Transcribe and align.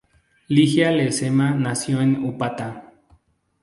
Ligia 0.47 0.89
Lezama 0.91 1.51
nació 1.51 2.01
en 2.01 2.25
Upata. 2.25 2.91